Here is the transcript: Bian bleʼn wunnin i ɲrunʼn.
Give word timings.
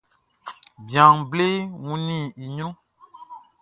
Bian 0.85 1.15
bleʼn 1.31 1.69
wunnin 1.83 2.25
i 2.27 2.45
ɲrunʼn. 2.55 2.75